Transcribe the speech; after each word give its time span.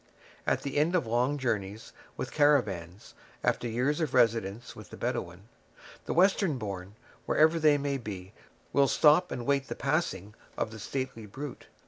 At 0.47 0.63
the 0.63 0.77
end 0.77 0.95
of 0.95 1.05
long 1.05 1.37
journeys 1.37 1.93
with 2.17 2.31
caravans, 2.31 3.13
after 3.43 3.67
years 3.67 4.01
of 4.01 4.15
residence 4.15 4.75
with 4.75 4.89
the 4.89 4.97
Bedawin, 4.97 5.41
the 6.05 6.13
Western 6.15 6.57
born, 6.57 6.95
wherever 7.27 7.59
they 7.59 7.77
may 7.77 7.99
be, 7.99 8.33
will 8.73 8.87
stop 8.87 9.31
and 9.31 9.45
wait 9.45 9.67
the 9.67 9.75
passing 9.75 10.33
of 10.57 10.71
the 10.71 10.79
stately 10.79 11.27
brute. 11.27 11.67